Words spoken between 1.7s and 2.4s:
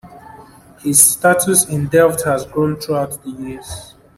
Delft